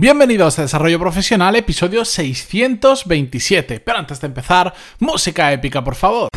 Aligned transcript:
Bienvenidos 0.00 0.56
a 0.60 0.62
Desarrollo 0.62 1.00
Profesional, 1.00 1.56
episodio 1.56 2.04
627. 2.04 3.80
Pero 3.80 3.98
antes 3.98 4.20
de 4.20 4.28
empezar, 4.28 4.72
música 5.00 5.52
épica, 5.52 5.82
por 5.82 5.96
favor. 5.96 6.28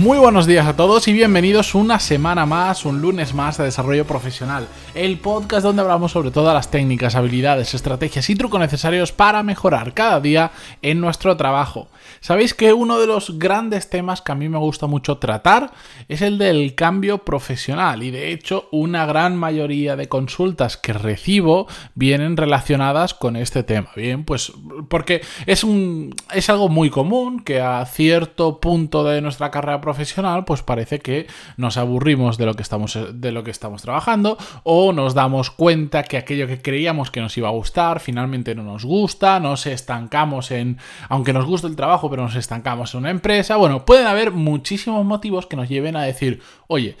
Muy 0.00 0.16
buenos 0.16 0.46
días 0.46 0.66
a 0.66 0.76
todos 0.76 1.08
y 1.08 1.12
bienvenidos 1.12 1.74
una 1.74 2.00
semana 2.00 2.46
más, 2.46 2.86
un 2.86 3.02
lunes 3.02 3.34
más 3.34 3.58
de 3.58 3.64
Desarrollo 3.64 4.06
Profesional, 4.06 4.66
el 4.94 5.18
podcast 5.18 5.62
donde 5.62 5.82
hablamos 5.82 6.12
sobre 6.12 6.30
todas 6.30 6.54
las 6.54 6.70
técnicas, 6.70 7.16
habilidades, 7.16 7.74
estrategias 7.74 8.30
y 8.30 8.34
trucos 8.34 8.60
necesarios 8.60 9.12
para 9.12 9.42
mejorar 9.42 9.92
cada 9.92 10.18
día 10.18 10.52
en 10.80 11.02
nuestro 11.02 11.36
trabajo. 11.36 11.88
Sabéis 12.20 12.54
que 12.54 12.72
uno 12.72 12.98
de 12.98 13.08
los 13.08 13.38
grandes 13.38 13.90
temas 13.90 14.22
que 14.22 14.32
a 14.32 14.34
mí 14.34 14.48
me 14.48 14.56
gusta 14.56 14.86
mucho 14.86 15.18
tratar 15.18 15.70
es 16.08 16.22
el 16.22 16.38
del 16.38 16.74
cambio 16.74 17.18
profesional 17.18 18.02
y 18.02 18.10
de 18.10 18.32
hecho 18.32 18.70
una 18.72 19.04
gran 19.04 19.36
mayoría 19.36 19.96
de 19.96 20.08
consultas 20.08 20.78
que 20.78 20.94
recibo 20.94 21.66
vienen 21.94 22.38
relacionadas 22.38 23.12
con 23.12 23.36
este 23.36 23.64
tema. 23.64 23.90
Bien, 23.94 24.24
pues 24.24 24.50
porque 24.88 25.20
es 25.44 25.62
un 25.62 26.14
es 26.32 26.48
algo 26.48 26.70
muy 26.70 26.88
común 26.88 27.40
que 27.44 27.60
a 27.60 27.84
cierto 27.84 28.60
punto 28.60 29.04
de 29.04 29.20
nuestra 29.20 29.50
carrera 29.50 29.78
profesional 29.82 29.89
profesional, 29.90 30.44
pues 30.44 30.62
parece 30.62 31.00
que 31.00 31.26
nos 31.56 31.76
aburrimos 31.76 32.38
de 32.38 32.46
lo 32.46 32.54
que 32.54 32.62
estamos, 32.62 32.96
de 33.12 33.32
lo 33.32 33.42
que 33.42 33.50
estamos 33.50 33.82
trabajando 33.82 34.38
o 34.62 34.92
nos 34.92 35.14
damos 35.14 35.50
cuenta 35.50 36.04
que 36.04 36.16
aquello 36.16 36.46
que 36.46 36.62
creíamos 36.62 37.10
que 37.10 37.20
nos 37.20 37.36
iba 37.36 37.48
a 37.48 37.52
gustar 37.52 37.98
finalmente 37.98 38.54
no 38.54 38.62
nos 38.62 38.84
gusta, 38.84 39.40
nos 39.40 39.66
estancamos 39.66 40.52
en, 40.52 40.78
aunque 41.08 41.32
nos 41.32 41.44
gusta 41.44 41.66
el 41.66 41.74
trabajo, 41.74 42.08
pero 42.08 42.22
nos 42.22 42.36
estancamos 42.36 42.94
en 42.94 43.00
una 43.00 43.10
empresa. 43.10 43.56
Bueno, 43.56 43.84
pueden 43.84 44.06
haber 44.06 44.30
muchísimos 44.30 45.04
motivos 45.04 45.46
que 45.46 45.56
nos 45.56 45.68
lleven 45.68 45.96
a 45.96 46.02
decir, 46.02 46.40
oye, 46.68 46.96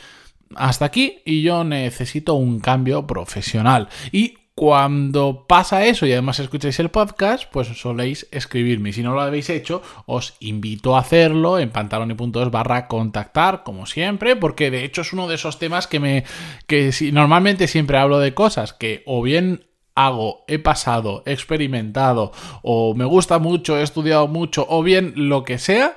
hasta 0.56 0.84
aquí 0.84 1.18
y 1.24 1.42
yo 1.42 1.62
necesito 1.62 2.34
un 2.34 2.58
cambio 2.58 3.06
profesional. 3.06 3.88
Y 4.10 4.39
cuando 4.60 5.46
pasa 5.48 5.86
eso 5.86 6.04
y 6.04 6.12
además 6.12 6.38
escucháis 6.38 6.78
el 6.80 6.90
podcast, 6.90 7.44
pues 7.50 7.68
soléis 7.68 8.28
escribirme. 8.30 8.92
Si 8.92 9.02
no 9.02 9.14
lo 9.14 9.22
habéis 9.22 9.48
hecho, 9.48 9.80
os 10.04 10.34
invito 10.38 10.94
a 10.94 10.98
hacerlo 10.98 11.58
en 11.58 11.70
pantaloni.es 11.70 12.50
barra 12.50 12.86
contactar, 12.86 13.62
como 13.62 13.86
siempre, 13.86 14.36
porque 14.36 14.70
de 14.70 14.84
hecho 14.84 15.00
es 15.00 15.14
uno 15.14 15.28
de 15.28 15.36
esos 15.36 15.58
temas 15.58 15.86
que 15.86 15.98
me. 15.98 16.24
que 16.66 16.92
si, 16.92 17.10
normalmente 17.10 17.68
siempre 17.68 17.96
hablo 17.96 18.18
de 18.18 18.34
cosas 18.34 18.74
que 18.74 19.02
o 19.06 19.22
bien 19.22 19.64
hago, 19.94 20.44
he 20.46 20.58
pasado, 20.58 21.22
he 21.24 21.32
experimentado, 21.32 22.30
o 22.60 22.94
me 22.94 23.06
gusta 23.06 23.38
mucho, 23.38 23.78
he 23.78 23.82
estudiado 23.82 24.28
mucho, 24.28 24.66
o 24.68 24.82
bien 24.82 25.14
lo 25.16 25.42
que 25.42 25.56
sea 25.56 25.96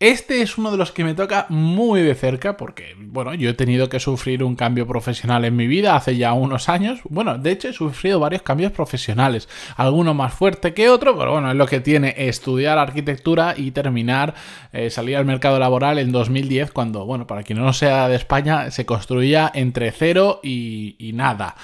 este 0.00 0.42
es 0.42 0.58
uno 0.58 0.72
de 0.72 0.76
los 0.76 0.90
que 0.90 1.04
me 1.04 1.14
toca 1.14 1.46
muy 1.48 2.02
de 2.02 2.14
cerca 2.14 2.56
porque, 2.56 2.96
bueno, 2.98 3.32
yo 3.32 3.50
he 3.50 3.54
tenido 3.54 3.88
que 3.88 4.00
sufrir 4.00 4.42
un 4.42 4.56
cambio 4.56 4.86
profesional 4.86 5.44
en 5.44 5.54
mi 5.54 5.68
vida 5.68 5.94
hace 5.94 6.16
ya 6.16 6.32
unos 6.32 6.68
años. 6.68 7.00
Bueno, 7.08 7.38
de 7.38 7.52
hecho 7.52 7.68
he 7.68 7.72
sufrido 7.72 8.18
varios 8.18 8.42
cambios 8.42 8.72
profesionales, 8.72 9.48
alguno 9.76 10.12
más 10.12 10.34
fuerte 10.34 10.74
que 10.74 10.90
otro, 10.90 11.16
pero 11.16 11.32
bueno, 11.32 11.50
es 11.50 11.56
lo 11.56 11.66
que 11.66 11.80
tiene 11.80 12.14
estudiar 12.16 12.76
arquitectura 12.76 13.54
y 13.56 13.70
terminar, 13.70 14.34
eh, 14.72 14.90
salir 14.90 15.16
al 15.16 15.26
mercado 15.26 15.58
laboral 15.58 15.98
en 15.98 16.10
2010 16.10 16.72
cuando, 16.72 17.06
bueno, 17.06 17.26
para 17.26 17.44
quien 17.44 17.60
no 17.60 17.72
sea 17.72 18.08
de 18.08 18.16
España, 18.16 18.72
se 18.72 18.84
construía 18.84 19.50
entre 19.54 19.92
cero 19.92 20.40
y, 20.42 20.96
y 20.98 21.12
nada. 21.12 21.54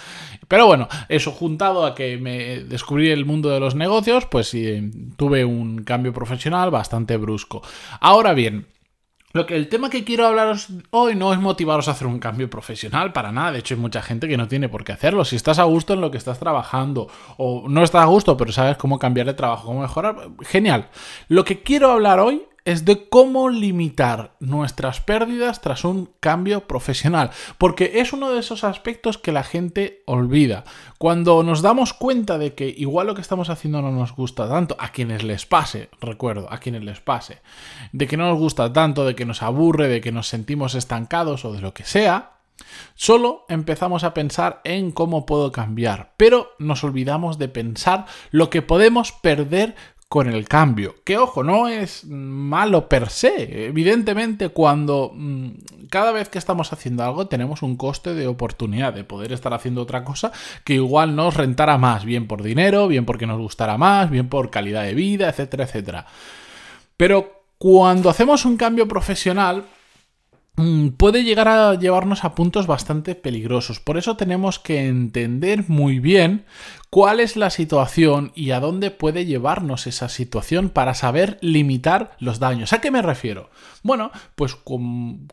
Pero 0.51 0.67
bueno, 0.67 0.89
eso 1.09 1.31
juntado 1.31 1.87
a 1.87 1.95
que 1.95 2.19
me 2.19 2.65
descubrí 2.65 3.09
el 3.09 3.25
mundo 3.25 3.51
de 3.51 3.61
los 3.61 3.77
negocios, 3.77 4.27
pues 4.27 4.49
sí, 4.49 4.91
tuve 5.17 5.45
un 5.45 5.85
cambio 5.85 6.13
profesional 6.13 6.73
bastante 6.73 7.17
brusco. 7.17 7.63
Ahora 8.01 8.35
bien, 8.35 8.67
lo 9.33 9.47
que 9.47 9.55
el 9.55 9.69
tema 9.69 9.91
que 9.91 10.03
quiero 10.03 10.27
hablaros 10.27 10.67
hoy 10.91 11.15
no 11.15 11.33
es 11.33 11.39
motivaros 11.39 11.87
a 11.87 11.93
hacer 11.93 12.09
un 12.09 12.19
cambio 12.19 12.51
profesional 12.51 13.13
para 13.13 13.31
nada. 13.31 13.53
De 13.53 13.61
hecho, 13.61 13.75
hay 13.75 13.81
mucha 13.81 14.03
gente 14.03 14.27
que 14.27 14.37
no 14.37 14.49
tiene 14.49 14.69
por 14.69 14.83
qué 14.83 14.91
hacerlo. 14.91 15.25
Si 15.25 15.37
estás 15.37 15.61
a 15.61 15.65
gusto 15.65 15.95
en 15.95 16.01
lo 16.01 16.11
que 16.11 16.19
estás 16.19 16.41
trabajando 16.41 17.07
o 17.37 17.69
no 17.69 17.85
estás 17.85 18.03
a 18.03 18.07
gusto, 18.07 18.37
pero 18.37 18.51
sabes 18.51 18.77
cómo 18.77 18.99
cambiar 18.99 19.29
de 19.29 19.35
trabajo, 19.35 19.67
cómo 19.67 19.83
mejorar, 19.83 20.17
genial. 20.41 20.89
Lo 21.29 21.45
que 21.45 21.63
quiero 21.63 21.93
hablar 21.93 22.19
hoy 22.19 22.43
es 22.71 22.85
de 22.85 23.09
cómo 23.09 23.49
limitar 23.49 24.37
nuestras 24.39 25.01
pérdidas 25.01 25.61
tras 25.61 25.85
un 25.85 26.09
cambio 26.21 26.69
profesional, 26.69 27.31
porque 27.59 27.93
es 27.97 28.13
uno 28.13 28.31
de 28.31 28.39
esos 28.39 28.63
aspectos 28.63 29.19
que 29.19 29.33
la 29.33 29.43
gente 29.43 30.03
olvida. 30.07 30.63
Cuando 30.97 31.43
nos 31.43 31.63
damos 31.63 31.93
cuenta 31.93 32.39
de 32.39 32.55
que 32.55 32.69
igual 32.69 33.09
lo 33.09 33.17
que 33.17 33.23
estamos 33.23 33.51
haciendo 33.51 33.83
no 33.83 33.91
nos 33.91 34.15
gusta 34.15 34.49
tanto, 34.49 34.77
a 34.79 34.93
quienes 34.93 35.25
les 35.25 35.47
pase, 35.47 35.89
recuerdo, 36.01 36.47
a 36.53 36.59
quienes 36.59 36.85
les 36.85 37.01
pase, 37.01 37.41
de 37.93 38.07
que 38.07 38.17
no 38.17 38.29
nos 38.29 38.39
gusta 38.39 38.73
tanto, 38.73 39.05
de 39.05 39.17
que 39.17 39.27
nos 39.27 39.43
aburre, 39.43 39.89
de 39.89 40.01
que 40.01 40.13
nos 40.13 40.29
sentimos 40.29 40.77
estancados 40.77 41.45
o 41.45 41.53
de 41.53 41.61
lo 41.61 41.75
que 41.75 41.85
sea, 41.85 42.37
Solo 42.95 43.47
empezamos 43.49 44.05
a 44.05 44.13
pensar 44.13 44.61
en 44.65 44.93
cómo 44.93 45.25
puedo 45.25 45.51
cambiar, 45.51 46.13
pero 46.19 46.51
nos 46.59 46.85
olvidamos 46.85 47.39
de 47.39 47.49
pensar 47.49 48.05
lo 48.31 48.51
que 48.51 48.61
podemos 48.61 49.13
perder 49.13 49.75
con 50.11 50.27
el 50.27 50.49
cambio. 50.49 50.97
Que 51.05 51.19
ojo, 51.19 51.45
no 51.45 51.69
es 51.69 52.05
malo 52.05 52.89
per 52.89 53.11
se. 53.11 53.67
Evidentemente, 53.67 54.49
cuando 54.49 55.13
mm, 55.15 55.51
cada 55.89 56.11
vez 56.11 56.29
que 56.29 56.39
estamos 56.39 56.73
haciendo 56.73 57.05
algo 57.05 57.29
tenemos 57.29 57.63
un 57.63 57.77
coste 57.77 58.13
de 58.15 58.27
oportunidad 58.27 58.93
de 58.93 59.05
poder 59.05 59.33
estar 59.33 59.55
haciendo 59.55 59.83
otra 59.83 60.03
cosa 60.03 60.33
que 60.65 60.75
igual 60.75 61.15
nos 61.15 61.37
rentara 61.37 61.79
más, 61.79 62.05
bien 62.05 62.27
por 62.27 62.43
dinero, 62.43 62.89
bien 62.89 63.07
porque 63.07 63.29
nos 63.29 63.39
gustara 63.39 63.79
más, 63.79 64.11
bien 64.11 64.29
por 64.29 64.51
calidad 64.51 64.83
de 64.83 64.95
vida, 64.95 65.29
etcétera, 65.29 65.63
etcétera. 65.63 66.07
Pero 66.97 67.45
cuando 67.57 68.11
hacemos 68.11 68.45
un 68.45 68.57
cambio 68.57 68.89
profesional, 68.89 69.63
mm, 70.57 70.89
puede 70.89 71.23
llegar 71.23 71.47
a 71.47 71.75
llevarnos 71.75 72.25
a 72.25 72.35
puntos 72.35 72.67
bastante 72.67 73.15
peligrosos. 73.15 73.79
Por 73.79 73.97
eso 73.97 74.17
tenemos 74.17 74.59
que 74.59 74.89
entender 74.89 75.67
muy 75.69 76.01
bien 76.01 76.47
cuál 76.91 77.21
es 77.21 77.37
la 77.37 77.51
situación 77.51 78.33
y 78.35 78.51
a 78.51 78.59
dónde 78.59 78.91
puede 78.91 79.25
llevarnos 79.25 79.87
esa 79.87 80.09
situación 80.09 80.69
para 80.69 80.95
saber 80.95 81.39
limitar 81.41 82.17
los 82.19 82.41
daños. 82.41 82.73
¿A 82.73 82.81
qué 82.81 82.91
me 82.91 83.01
refiero? 83.01 83.49
Bueno, 83.83 84.11
pues 84.35 84.57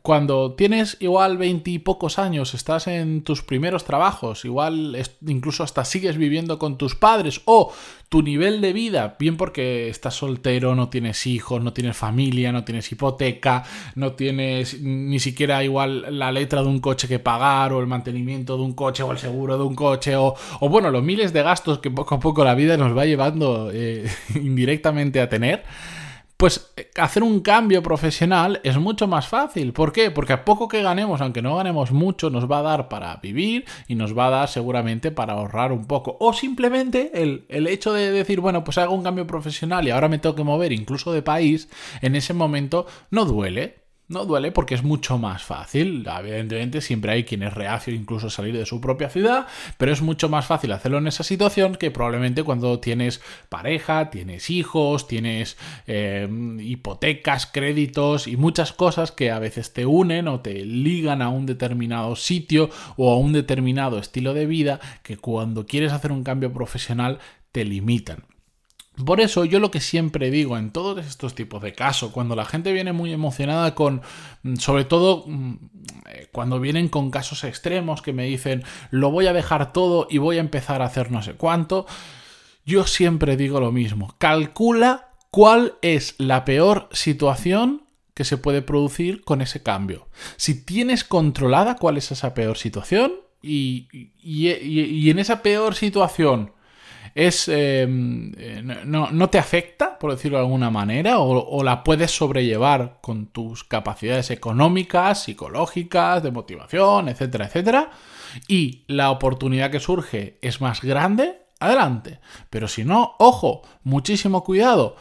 cuando 0.03 0.53
tienes 0.53 0.97
igual 0.99 1.39
pocos 1.83 2.19
años, 2.19 2.53
estás 2.53 2.87
en 2.87 3.23
tus 3.23 3.41
primeros 3.41 3.83
trabajos, 3.83 4.45
igual 4.45 4.97
incluso 5.25 5.63
hasta 5.63 5.83
sigues 5.83 6.17
viviendo 6.17 6.59
con 6.59 6.77
tus 6.77 6.95
padres 6.95 7.41
o 7.45 7.73
tu 8.09 8.21
nivel 8.21 8.61
de 8.61 8.71
vida, 8.71 9.17
bien 9.19 9.35
porque 9.35 9.89
estás 9.89 10.15
soltero, 10.15 10.75
no 10.75 10.87
tienes 10.87 11.27
hijos, 11.27 11.61
no 11.61 11.73
tienes 11.73 11.97
familia, 11.97 12.53
no 12.53 12.63
tienes 12.63 12.89
hipoteca, 12.89 13.65
no 13.95 14.13
tienes 14.13 14.81
ni 14.81 15.19
siquiera 15.19 15.61
igual 15.63 16.17
la 16.17 16.31
letra 16.31 16.61
de 16.61 16.69
un 16.69 16.79
coche 16.79 17.09
que 17.09 17.19
pagar 17.19 17.73
o 17.73 17.81
el 17.81 17.87
mantenimiento 17.87 18.55
de 18.55 18.63
un 18.63 18.73
coche 18.73 19.03
o 19.03 19.11
el 19.11 19.17
seguro 19.17 19.57
de 19.57 19.63
un 19.63 19.75
coche 19.75 20.15
o, 20.15 20.35
o 20.61 20.69
bueno, 20.69 20.89
los 20.89 21.03
miles 21.03 21.33
de 21.33 21.43
gastos 21.47 21.79
que 21.79 21.89
poco 21.89 22.15
a 22.15 22.19
poco 22.19 22.43
la 22.43 22.55
vida 22.55 22.75
nos 22.75 22.95
va 22.95 23.05
llevando 23.05 23.71
eh, 23.73 24.05
indirectamente 24.35 25.21
a 25.21 25.29
tener, 25.29 25.63
pues 26.35 26.73
eh, 26.75 26.91
hacer 26.97 27.23
un 27.23 27.39
cambio 27.39 27.81
profesional 27.81 28.59
es 28.65 28.77
mucho 28.77 29.07
más 29.07 29.27
fácil. 29.27 29.71
¿Por 29.71 29.93
qué? 29.93 30.11
Porque 30.11 30.33
a 30.33 30.43
poco 30.43 30.67
que 30.67 30.83
ganemos, 30.83 31.21
aunque 31.21 31.41
no 31.41 31.55
ganemos 31.55 31.91
mucho, 31.91 32.29
nos 32.29 32.51
va 32.51 32.59
a 32.59 32.63
dar 32.63 32.89
para 32.89 33.15
vivir 33.17 33.63
y 33.87 33.95
nos 33.95 34.15
va 34.15 34.27
a 34.27 34.31
dar 34.31 34.49
seguramente 34.49 35.11
para 35.11 35.33
ahorrar 35.33 35.71
un 35.71 35.85
poco. 35.85 36.17
O 36.19 36.33
simplemente 36.33 37.11
el, 37.13 37.45
el 37.47 37.65
hecho 37.67 37.93
de 37.93 38.11
decir, 38.11 38.41
bueno, 38.41 38.65
pues 38.65 38.77
hago 38.77 38.93
un 38.93 39.03
cambio 39.03 39.25
profesional 39.25 39.87
y 39.87 39.91
ahora 39.91 40.09
me 40.09 40.19
tengo 40.19 40.35
que 40.35 40.43
mover 40.43 40.73
incluso 40.73 41.13
de 41.13 41.21
país, 41.21 41.69
en 42.01 42.15
ese 42.15 42.33
momento 42.33 42.85
no 43.09 43.23
duele 43.23 43.86
no 44.07 44.25
duele 44.25 44.51
porque 44.51 44.75
es 44.75 44.83
mucho 44.83 45.17
más 45.17 45.43
fácil. 45.43 46.07
Evidentemente 46.07 46.81
siempre 46.81 47.11
hay 47.11 47.23
quien 47.23 47.43
es 47.43 47.53
reacio 47.53 47.93
incluso 47.93 48.29
salir 48.29 48.55
de 48.57 48.65
su 48.65 48.79
propia 48.79 49.09
ciudad, 49.09 49.47
pero 49.77 49.91
es 49.91 50.01
mucho 50.01 50.29
más 50.29 50.45
fácil 50.45 50.71
hacerlo 50.71 50.97
en 50.97 51.07
esa 51.07 51.23
situación 51.23 51.75
que 51.75 51.91
probablemente 51.91 52.43
cuando 52.43 52.79
tienes 52.79 53.21
pareja, 53.49 54.09
tienes 54.09 54.49
hijos, 54.49 55.07
tienes 55.07 55.57
eh, 55.87 56.27
hipotecas, 56.59 57.45
créditos 57.47 58.27
y 58.27 58.37
muchas 58.37 58.73
cosas 58.73 59.11
que 59.11 59.31
a 59.31 59.39
veces 59.39 59.73
te 59.73 59.85
unen 59.85 60.27
o 60.27 60.39
te 60.39 60.65
ligan 60.65 61.21
a 61.21 61.29
un 61.29 61.45
determinado 61.45 62.15
sitio 62.15 62.69
o 62.95 63.11
a 63.11 63.17
un 63.17 63.33
determinado 63.33 63.99
estilo 63.99 64.33
de 64.33 64.45
vida 64.45 64.79
que 65.03 65.17
cuando 65.17 65.65
quieres 65.65 65.91
hacer 65.91 66.11
un 66.11 66.23
cambio 66.23 66.53
profesional 66.53 67.19
te 67.51 67.65
limitan. 67.65 68.36
Por 69.05 69.21
eso 69.21 69.45
yo 69.45 69.59
lo 69.59 69.69
que 69.69 69.79
siempre 69.79 70.31
digo 70.31 70.57
en 70.57 70.71
todos 70.71 71.05
estos 71.05 71.35
tipos 71.35 71.61
de 71.61 71.73
casos, 71.73 72.11
cuando 72.11 72.35
la 72.35 72.45
gente 72.45 72.73
viene 72.73 72.93
muy 72.93 73.13
emocionada 73.13 73.75
con, 73.75 74.01
mm, 74.43 74.55
sobre 74.55 74.85
todo 74.85 75.23
mm, 75.27 75.53
eh, 76.07 76.29
cuando 76.31 76.59
vienen 76.59 76.89
con 76.89 77.11
casos 77.11 77.43
extremos 77.43 78.01
que 78.01 78.13
me 78.13 78.25
dicen, 78.25 78.63
lo 78.89 79.11
voy 79.11 79.27
a 79.27 79.33
dejar 79.33 79.71
todo 79.71 80.07
y 80.09 80.17
voy 80.17 80.37
a 80.37 80.41
empezar 80.41 80.81
a 80.81 80.85
hacer 80.85 81.11
no 81.11 81.21
sé 81.21 81.33
cuánto, 81.33 81.85
yo 82.65 82.87
siempre 82.87 83.37
digo 83.37 83.59
lo 83.59 83.71
mismo, 83.71 84.15
calcula 84.17 85.09
cuál 85.29 85.75
es 85.81 86.15
la 86.17 86.43
peor 86.43 86.89
situación 86.91 87.83
que 88.15 88.23
se 88.23 88.37
puede 88.37 88.63
producir 88.63 89.23
con 89.23 89.41
ese 89.43 89.61
cambio. 89.61 90.07
Si 90.37 90.65
tienes 90.65 91.03
controlada 91.03 91.75
cuál 91.75 91.97
es 91.97 92.11
esa 92.11 92.33
peor 92.33 92.57
situación 92.57 93.13
y, 93.43 93.87
y 94.19 95.09
en 95.11 95.19
esa 95.19 95.43
peor 95.43 95.75
situación 95.75 96.51
es 97.17 97.47
em, 97.47 98.31
eh, 98.37 98.61
no, 98.85 99.29
te 99.31 99.39
afecta, 99.39 99.97
por 99.97 100.11
decirlo 100.11 100.37
de 100.37 100.43
alguna 100.43 100.69
manera, 100.69 101.17
o, 101.17 101.63
la 101.63 101.83
puedes 101.83 102.11
sobrellevar 102.11 102.99
con 103.01 103.25
tus 103.25 103.63
capacidades 103.63 104.29
económicas, 104.29 105.23
psicológicas, 105.23 106.21
de 106.21 106.29
motivación, 106.29 107.09
etcétera, 107.09 107.47
etcétera, 107.47 107.89
y 108.47 108.83
la 108.85 109.09
oportunidad 109.09 109.71
que 109.71 109.79
surge 109.79 110.37
es 110.43 110.61
más 110.61 110.83
grande, 110.83 111.41
adelante. 111.59 112.19
Pero 112.51 112.67
si 112.67 112.85
no, 112.85 113.15
ojo, 113.17 113.63
muchísimo 113.81 114.43
cuidado 114.43 114.95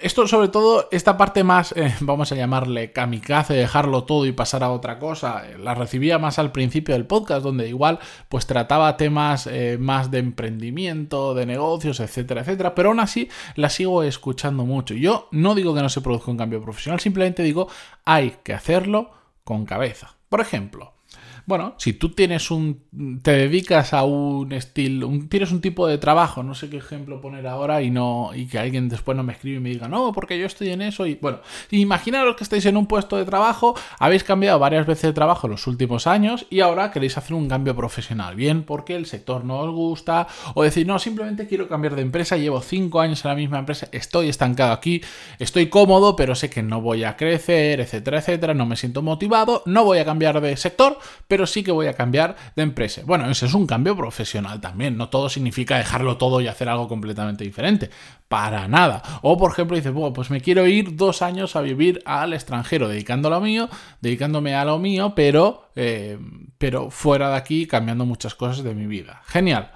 esto 0.00 0.26
sobre 0.26 0.48
todo, 0.48 0.88
esta 0.90 1.16
parte 1.16 1.44
más, 1.44 1.72
eh, 1.76 1.94
vamos 2.00 2.32
a 2.32 2.34
llamarle 2.34 2.92
kamikaze, 2.92 3.54
dejarlo 3.54 4.04
todo 4.04 4.26
y 4.26 4.32
pasar 4.32 4.64
a 4.64 4.70
otra 4.70 4.98
cosa, 4.98 5.44
eh, 5.48 5.58
la 5.58 5.74
recibía 5.74 6.18
más 6.18 6.38
al 6.38 6.52
principio 6.52 6.94
del 6.94 7.06
podcast, 7.06 7.42
donde 7.42 7.68
igual 7.68 7.98
pues 8.28 8.46
trataba 8.46 8.96
temas 8.96 9.46
eh, 9.46 9.76
más 9.78 10.10
de 10.10 10.18
emprendimiento, 10.18 11.34
de 11.34 11.46
negocios, 11.46 12.00
etcétera, 12.00 12.42
etcétera, 12.42 12.74
pero 12.74 12.88
aún 12.88 13.00
así 13.00 13.28
la 13.54 13.68
sigo 13.68 14.02
escuchando 14.02 14.64
mucho. 14.64 14.94
Yo 14.94 15.28
no 15.30 15.54
digo 15.54 15.74
que 15.74 15.82
no 15.82 15.88
se 15.88 16.00
produzca 16.00 16.30
un 16.30 16.38
cambio 16.38 16.62
profesional, 16.62 17.00
simplemente 17.00 17.42
digo 17.42 17.68
hay 18.04 18.36
que 18.42 18.54
hacerlo 18.54 19.10
con 19.44 19.66
cabeza. 19.66 20.16
Por 20.28 20.40
ejemplo, 20.40 20.94
bueno, 21.46 21.74
si 21.78 21.92
tú 21.92 22.10
tienes 22.10 22.50
un. 22.50 23.20
te 23.22 23.32
dedicas 23.32 23.92
a 23.92 24.04
un 24.04 24.52
estilo. 24.52 25.10
tienes 25.28 25.52
un 25.52 25.60
tipo 25.60 25.86
de 25.86 25.98
trabajo, 25.98 26.42
no 26.42 26.54
sé 26.54 26.70
qué 26.70 26.76
ejemplo 26.76 27.20
poner 27.20 27.46
ahora 27.46 27.82
y 27.82 27.90
no. 27.90 28.30
y 28.34 28.46
que 28.46 28.58
alguien 28.58 28.88
después 28.88 29.16
no 29.16 29.22
me 29.22 29.32
escribe 29.32 29.56
y 29.56 29.60
me 29.60 29.70
diga, 29.70 29.88
no, 29.88 30.12
porque 30.12 30.38
yo 30.38 30.46
estoy 30.46 30.70
en 30.70 30.82
eso. 30.82 31.06
Y 31.06 31.14
bueno, 31.16 31.40
imaginaros 31.70 32.36
que 32.36 32.44
estáis 32.44 32.66
en 32.66 32.76
un 32.76 32.86
puesto 32.86 33.16
de 33.16 33.24
trabajo, 33.24 33.74
habéis 33.98 34.24
cambiado 34.24 34.58
varias 34.58 34.86
veces 34.86 35.02
de 35.02 35.12
trabajo 35.12 35.46
en 35.46 35.52
los 35.52 35.66
últimos 35.66 36.06
años 36.06 36.46
y 36.50 36.60
ahora 36.60 36.90
queréis 36.90 37.18
hacer 37.18 37.34
un 37.34 37.48
cambio 37.48 37.74
profesional. 37.74 38.34
Bien, 38.36 38.62
porque 38.62 38.94
el 38.94 39.06
sector 39.06 39.44
no 39.44 39.60
os 39.60 39.70
gusta, 39.70 40.26
o 40.54 40.62
decir, 40.62 40.86
no, 40.86 40.98
simplemente 40.98 41.46
quiero 41.46 41.68
cambiar 41.68 41.96
de 41.96 42.02
empresa, 42.02 42.36
llevo 42.36 42.60
cinco 42.60 43.00
años 43.00 43.24
en 43.24 43.30
la 43.30 43.34
misma 43.34 43.58
empresa, 43.58 43.88
estoy 43.92 44.28
estancado 44.28 44.72
aquí, 44.72 45.02
estoy 45.38 45.68
cómodo, 45.68 46.16
pero 46.16 46.34
sé 46.34 46.50
que 46.50 46.62
no 46.62 46.80
voy 46.80 47.04
a 47.04 47.16
crecer, 47.16 47.80
etcétera, 47.80 48.18
etcétera, 48.18 48.54
no 48.54 48.66
me 48.66 48.76
siento 48.76 49.02
motivado, 49.02 49.62
no 49.66 49.84
voy 49.84 49.98
a 49.98 50.04
cambiar 50.04 50.40
de 50.40 50.56
sector 50.56 50.98
pero 51.32 51.46
sí 51.46 51.62
que 51.62 51.72
voy 51.72 51.86
a 51.86 51.94
cambiar 51.94 52.36
de 52.54 52.62
empresa. 52.62 53.00
Bueno, 53.06 53.30
ese 53.30 53.46
es 53.46 53.54
un 53.54 53.66
cambio 53.66 53.96
profesional 53.96 54.60
también, 54.60 54.98
no 54.98 55.08
todo 55.08 55.30
significa 55.30 55.78
dejarlo 55.78 56.18
todo 56.18 56.42
y 56.42 56.46
hacer 56.46 56.68
algo 56.68 56.88
completamente 56.88 57.42
diferente, 57.42 57.88
para 58.28 58.68
nada. 58.68 59.02
O 59.22 59.38
por 59.38 59.50
ejemplo 59.50 59.74
dices, 59.74 59.94
bueno, 59.94 60.12
pues 60.12 60.28
me 60.28 60.42
quiero 60.42 60.66
ir 60.66 60.94
dos 60.94 61.22
años 61.22 61.56
a 61.56 61.62
vivir 61.62 62.02
al 62.04 62.34
extranjero, 62.34 62.86
dedicando 62.86 63.34
a 63.34 63.40
mío, 63.40 63.70
dedicándome 64.02 64.54
a 64.54 64.66
lo 64.66 64.78
mío, 64.78 65.14
pero, 65.16 65.70
eh, 65.74 66.18
pero 66.58 66.90
fuera 66.90 67.30
de 67.30 67.36
aquí, 67.36 67.66
cambiando 67.66 68.04
muchas 68.04 68.34
cosas 68.34 68.62
de 68.62 68.74
mi 68.74 68.86
vida. 68.86 69.22
Genial 69.24 69.70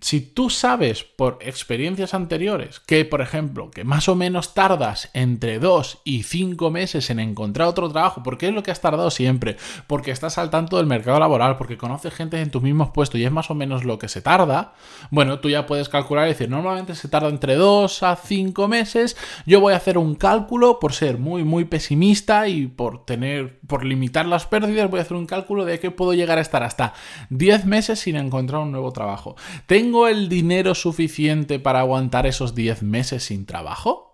si 0.00 0.20
tú 0.20 0.50
sabes 0.50 1.04
por 1.04 1.38
experiencias 1.40 2.12
anteriores 2.12 2.80
que, 2.80 3.04
por 3.06 3.22
ejemplo, 3.22 3.70
que 3.70 3.84
más 3.84 4.08
o 4.08 4.14
menos 4.14 4.52
tardas 4.52 5.10
entre 5.14 5.58
2 5.58 6.02
y 6.04 6.22
5 6.22 6.70
meses 6.70 7.08
en 7.08 7.18
encontrar 7.18 7.68
otro 7.68 7.88
trabajo, 7.88 8.22
porque 8.22 8.48
es 8.48 8.54
lo 8.54 8.62
que 8.62 8.70
has 8.70 8.80
tardado 8.80 9.10
siempre, 9.10 9.56
porque 9.86 10.10
estás 10.10 10.36
al 10.36 10.50
tanto 10.50 10.76
del 10.76 10.86
mercado 10.86 11.18
laboral, 11.18 11.56
porque 11.56 11.78
conoces 11.78 12.12
gente 12.12 12.40
en 12.40 12.50
tus 12.50 12.62
mismos 12.62 12.90
puestos 12.90 13.20
y 13.20 13.24
es 13.24 13.32
más 13.32 13.50
o 13.50 13.54
menos 13.54 13.84
lo 13.84 13.98
que 13.98 14.08
se 14.08 14.20
tarda, 14.20 14.74
bueno, 15.10 15.40
tú 15.40 15.48
ya 15.48 15.64
puedes 15.66 15.88
calcular 15.88 16.26
y 16.26 16.32
decir, 16.32 16.50
normalmente 16.50 16.94
se 16.94 17.08
tarda 17.08 17.28
entre 17.28 17.54
2 17.54 18.02
a 18.02 18.16
5 18.16 18.68
meses, 18.68 19.16
yo 19.46 19.60
voy 19.60 19.72
a 19.72 19.78
hacer 19.78 19.96
un 19.96 20.14
cálculo 20.14 20.78
por 20.78 20.92
ser 20.92 21.18
muy, 21.18 21.42
muy 21.42 21.64
pesimista 21.64 22.48
y 22.48 22.66
por 22.66 23.06
tener, 23.06 23.58
por 23.66 23.84
limitar 23.84 24.26
las 24.26 24.46
pérdidas, 24.46 24.90
voy 24.90 24.98
a 24.98 25.02
hacer 25.02 25.16
un 25.16 25.26
cálculo 25.26 25.64
de 25.64 25.80
que 25.80 25.90
puedo 25.90 26.12
llegar 26.12 26.36
a 26.36 26.42
estar 26.42 26.62
hasta 26.62 26.92
10 27.30 27.64
meses 27.64 28.00
sin 28.00 28.16
encontrar 28.16 28.60
un 28.60 28.72
nuevo 28.72 28.92
trabajo. 28.92 29.36
¿Tengo 29.86 30.08
el 30.08 30.28
dinero 30.28 30.74
suficiente 30.74 31.60
para 31.60 31.78
aguantar 31.78 32.26
esos 32.26 32.56
10 32.56 32.82
meses 32.82 33.22
sin 33.22 33.46
trabajo? 33.46 34.05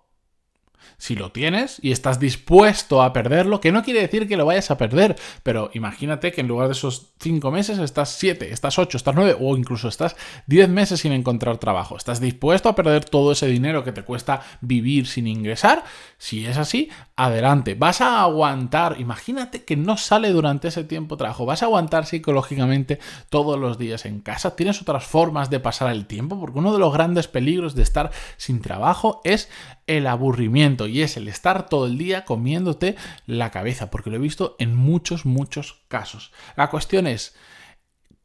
Si 1.03 1.17
lo 1.17 1.33
tienes 1.33 1.81
y 1.83 1.91
estás 1.91 2.21
dispuesto 2.21 3.03
a 3.03 3.13
perderlo, 3.13 3.61
que 3.61 3.73
no 3.73 3.83
quiere 3.83 4.03
decir 4.03 4.29
que 4.29 4.37
lo 4.37 4.47
vayas 4.47 4.71
a 4.71 4.79
perder, 4.79 5.17
pero 5.43 5.69
imagínate 5.75 6.31
que 6.31 6.43
en 6.43 6.47
lugar 6.47 6.69
de 6.69 6.75
esos 6.75 7.09
5 7.19 7.51
meses 7.51 7.81
estás 7.81 8.11
7, 8.11 8.53
estás 8.53 8.79
8, 8.79 8.99
estás 8.99 9.17
9 9.17 9.37
o 9.41 9.57
incluso 9.57 9.89
estás 9.89 10.15
10 10.47 10.69
meses 10.69 11.01
sin 11.01 11.11
encontrar 11.11 11.59
trabajo. 11.59 11.97
¿Estás 11.97 12.21
dispuesto 12.21 12.69
a 12.69 12.77
perder 12.77 13.05
todo 13.05 13.33
ese 13.33 13.49
dinero 13.49 13.83
que 13.83 13.91
te 13.91 14.05
cuesta 14.05 14.43
vivir 14.61 15.09
sin 15.09 15.27
ingresar? 15.27 15.83
Si 16.19 16.47
es 16.47 16.57
así, 16.57 16.89
adelante. 17.17 17.75
Vas 17.75 18.01
a 18.01 18.23
aguantar, 18.23 19.01
imagínate 19.01 19.65
que 19.65 19.77
no 19.77 19.97
sale 19.97 20.31
durante 20.31 20.69
ese 20.69 20.85
tiempo 20.85 21.17
trabajo, 21.17 21.47
vas 21.47 21.65
a 21.65 21.67
aguantar 21.67 22.07
psicológicamente 22.07 23.01
todos 23.29 23.59
los 23.59 23.77
días 23.77 24.07
en 24.07 24.21
casa. 24.21 24.55
Tienes 24.55 24.81
otras 24.81 25.03
formas 25.03 25.51
de 25.51 25.59
pasar 25.59 25.91
el 25.91 26.07
tiempo, 26.07 26.39
porque 26.39 26.61
uno 26.61 26.73
de 26.73 26.79
los 26.79 26.93
grandes 26.93 27.27
peligros 27.27 27.75
de 27.75 27.83
estar 27.83 28.13
sin 28.37 28.61
trabajo 28.61 29.21
es 29.25 29.51
el 29.89 30.07
aburrimiento 30.07 30.87
y 30.93 31.03
es 31.03 31.17
el 31.17 31.29
estar 31.29 31.69
todo 31.69 31.87
el 31.87 31.99
día 31.99 32.25
comiéndote 32.25 32.97
la 33.27 33.51
cabeza, 33.51 33.91
porque 33.91 34.11
lo 34.11 34.17
he 34.17 34.21
visto 34.21 34.57
en 34.59 34.77
muchos, 34.77 35.25
muchos 35.25 35.83
casos. 35.89 36.33
La 36.55 36.69
cuestión 36.69 37.07
es, 37.07 37.35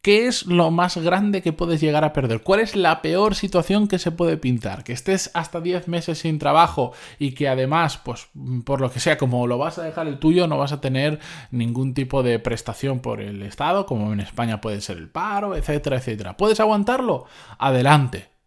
¿qué 0.02 0.26
es 0.26 0.46
lo 0.46 0.70
más 0.70 0.96
grande 0.98 1.42
que 1.42 1.52
puedes 1.52 1.80
llegar 1.80 2.04
a 2.04 2.12
perder? 2.12 2.42
¿Cuál 2.42 2.60
es 2.60 2.76
la 2.76 3.02
peor 3.02 3.34
situación 3.34 3.88
que 3.88 3.98
se 3.98 4.10
puede 4.10 4.36
pintar? 4.36 4.84
Que 4.84 4.92
estés 4.92 5.30
hasta 5.34 5.60
10 5.60 5.88
meses 5.88 6.18
sin 6.18 6.38
trabajo 6.38 6.92
y 7.18 7.32
que 7.32 7.48
además, 7.48 7.98
pues 7.98 8.28
por 8.64 8.80
lo 8.80 8.90
que 8.90 9.00
sea, 9.00 9.18
como 9.18 9.46
lo 9.46 9.58
vas 9.58 9.78
a 9.78 9.84
dejar 9.84 10.06
el 10.06 10.18
tuyo, 10.18 10.46
no 10.46 10.58
vas 10.58 10.72
a 10.72 10.80
tener 10.80 11.20
ningún 11.50 11.94
tipo 11.94 12.22
de 12.22 12.38
prestación 12.38 13.00
por 13.00 13.20
el 13.20 13.42
Estado, 13.42 13.86
como 13.86 14.12
en 14.12 14.20
España 14.20 14.60
puede 14.60 14.80
ser 14.80 14.98
el 14.98 15.08
paro, 15.08 15.56
etcétera, 15.56 15.96
etcétera. 15.96 16.36
¿Puedes 16.36 16.60
aguantarlo? 16.60 17.24
Adelante. 17.58 18.37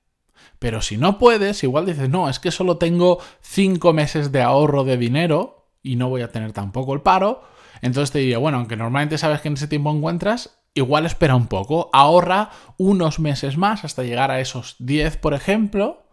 Pero 0.61 0.83
si 0.83 0.95
no 0.95 1.17
puedes, 1.17 1.63
igual 1.63 1.87
dices, 1.87 2.07
no, 2.07 2.29
es 2.29 2.37
que 2.37 2.51
solo 2.51 2.77
tengo 2.77 3.17
5 3.41 3.93
meses 3.93 4.31
de 4.31 4.43
ahorro 4.43 4.83
de 4.83 4.95
dinero 4.95 5.65
y 5.81 5.95
no 5.95 6.07
voy 6.07 6.21
a 6.21 6.31
tener 6.31 6.51
tampoco 6.51 6.93
el 6.93 7.01
paro. 7.01 7.41
Entonces 7.81 8.11
te 8.11 8.19
diría, 8.19 8.37
bueno, 8.37 8.59
aunque 8.59 8.77
normalmente 8.77 9.17
sabes 9.17 9.41
que 9.41 9.47
en 9.47 9.55
ese 9.55 9.67
tiempo 9.67 9.89
encuentras, 9.89 10.59
igual 10.75 11.07
espera 11.07 11.35
un 11.35 11.47
poco, 11.47 11.89
ahorra 11.93 12.51
unos 12.77 13.19
meses 13.19 13.57
más 13.57 13.83
hasta 13.83 14.03
llegar 14.03 14.29
a 14.29 14.39
esos 14.39 14.75
10, 14.77 15.17
por 15.17 15.33
ejemplo, 15.33 16.03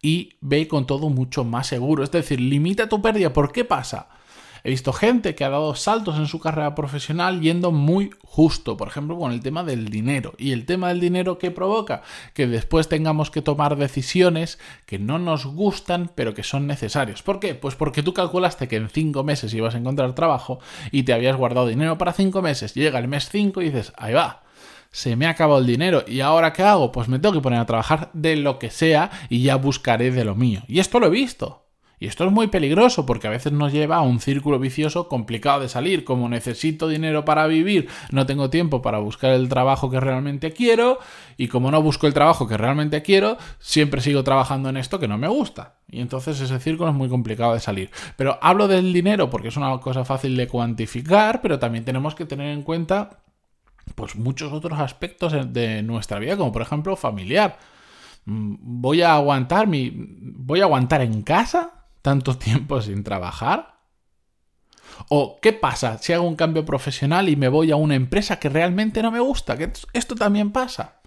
y 0.00 0.36
ve 0.40 0.68
con 0.68 0.86
todo 0.86 1.08
mucho 1.08 1.42
más 1.42 1.66
seguro. 1.66 2.04
Es 2.04 2.12
decir, 2.12 2.40
limita 2.40 2.88
tu 2.88 3.02
pérdida. 3.02 3.32
¿Por 3.32 3.50
qué 3.50 3.64
pasa? 3.64 4.08
He 4.64 4.70
visto 4.70 4.92
gente 4.92 5.34
que 5.34 5.44
ha 5.44 5.50
dado 5.50 5.74
saltos 5.74 6.16
en 6.16 6.26
su 6.26 6.40
carrera 6.40 6.74
profesional 6.74 7.40
yendo 7.40 7.72
muy 7.72 8.10
justo, 8.22 8.76
por 8.76 8.88
ejemplo, 8.88 9.18
con 9.18 9.32
el 9.32 9.40
tema 9.40 9.64
del 9.64 9.88
dinero. 9.88 10.34
Y 10.38 10.52
el 10.52 10.66
tema 10.66 10.88
del 10.88 11.00
dinero 11.00 11.38
que 11.38 11.50
provoca 11.50 12.02
que 12.34 12.46
después 12.46 12.88
tengamos 12.88 13.30
que 13.30 13.42
tomar 13.42 13.76
decisiones 13.76 14.58
que 14.86 14.98
no 14.98 15.18
nos 15.18 15.46
gustan, 15.46 16.10
pero 16.14 16.34
que 16.34 16.42
son 16.42 16.66
necesarias. 16.66 17.22
¿Por 17.22 17.40
qué? 17.40 17.54
Pues 17.54 17.74
porque 17.74 18.02
tú 18.02 18.14
calculaste 18.14 18.68
que 18.68 18.76
en 18.76 18.88
cinco 18.88 19.24
meses 19.24 19.54
ibas 19.54 19.74
a 19.74 19.78
encontrar 19.78 20.14
trabajo 20.14 20.60
y 20.90 21.02
te 21.02 21.12
habías 21.12 21.36
guardado 21.36 21.66
dinero 21.66 21.98
para 21.98 22.12
cinco 22.12 22.42
meses. 22.42 22.74
Llega 22.74 22.98
el 22.98 23.08
mes 23.08 23.28
5 23.30 23.62
y 23.62 23.66
dices, 23.66 23.92
ahí 23.96 24.14
va 24.14 24.42
se 24.92 25.16
me 25.16 25.26
ha 25.26 25.30
acabado 25.30 25.60
el 25.60 25.66
dinero 25.66 26.04
y 26.06 26.20
ahora 26.20 26.52
qué 26.52 26.62
hago? 26.62 26.90
Pues 26.92 27.08
me 27.08 27.18
tengo 27.18 27.34
que 27.34 27.40
poner 27.40 27.60
a 27.60 27.66
trabajar 27.66 28.10
de 28.12 28.36
lo 28.36 28.58
que 28.58 28.70
sea 28.70 29.10
y 29.28 29.42
ya 29.42 29.56
buscaré 29.56 30.10
de 30.10 30.24
lo 30.24 30.34
mío. 30.34 30.62
Y 30.66 30.80
esto 30.80 30.98
lo 30.98 31.06
he 31.06 31.10
visto. 31.10 31.69
Y 32.02 32.06
esto 32.06 32.24
es 32.24 32.32
muy 32.32 32.46
peligroso 32.46 33.04
porque 33.04 33.26
a 33.26 33.30
veces 33.30 33.52
nos 33.52 33.74
lleva 33.74 33.96
a 33.96 34.00
un 34.00 34.20
círculo 34.20 34.58
vicioso 34.58 35.06
complicado 35.06 35.60
de 35.60 35.68
salir. 35.68 36.02
Como 36.02 36.30
necesito 36.30 36.88
dinero 36.88 37.26
para 37.26 37.46
vivir, 37.46 37.88
no 38.10 38.24
tengo 38.24 38.48
tiempo 38.48 38.80
para 38.80 38.98
buscar 38.98 39.32
el 39.32 39.50
trabajo 39.50 39.90
que 39.90 40.00
realmente 40.00 40.52
quiero. 40.52 40.98
Y 41.36 41.48
como 41.48 41.70
no 41.70 41.82
busco 41.82 42.06
el 42.06 42.14
trabajo 42.14 42.48
que 42.48 42.56
realmente 42.56 43.02
quiero, 43.02 43.36
siempre 43.58 44.00
sigo 44.00 44.24
trabajando 44.24 44.70
en 44.70 44.78
esto 44.78 44.98
que 44.98 45.08
no 45.08 45.18
me 45.18 45.28
gusta. 45.28 45.74
Y 45.90 46.00
entonces 46.00 46.40
ese 46.40 46.58
círculo 46.58 46.88
es 46.88 46.96
muy 46.96 47.10
complicado 47.10 47.52
de 47.52 47.60
salir. 47.60 47.90
Pero 48.16 48.38
hablo 48.40 48.66
del 48.66 48.94
dinero 48.94 49.28
porque 49.28 49.48
es 49.48 49.58
una 49.58 49.78
cosa 49.80 50.06
fácil 50.06 50.38
de 50.38 50.48
cuantificar, 50.48 51.42
pero 51.42 51.58
también 51.58 51.84
tenemos 51.84 52.14
que 52.14 52.24
tener 52.24 52.48
en 52.54 52.62
cuenta 52.62 53.20
pues 53.94 54.16
muchos 54.16 54.54
otros 54.54 54.78
aspectos 54.80 55.34
de 55.52 55.82
nuestra 55.82 56.18
vida, 56.18 56.38
como 56.38 56.50
por 56.50 56.62
ejemplo 56.62 56.96
familiar. 56.96 57.58
Mm, 58.24 58.54
voy 58.58 59.02
a 59.02 59.16
aguantar 59.16 59.66
mi 59.66 59.92
voy 59.94 60.60
a 60.60 60.64
aguantar 60.64 61.02
en 61.02 61.22
casa 61.22 61.79
tanto 62.02 62.36
tiempo 62.38 62.80
sin 62.80 63.04
trabajar? 63.04 63.80
¿O 65.08 65.38
qué 65.40 65.52
pasa 65.52 65.98
si 65.98 66.12
hago 66.12 66.26
un 66.26 66.36
cambio 66.36 66.64
profesional 66.64 67.28
y 67.28 67.36
me 67.36 67.48
voy 67.48 67.70
a 67.70 67.76
una 67.76 67.94
empresa 67.94 68.38
que 68.38 68.48
realmente 68.48 69.02
no 69.02 69.10
me 69.10 69.20
gusta? 69.20 69.56
Que 69.56 69.72
esto 69.92 70.14
también 70.14 70.52
pasa. 70.52 71.00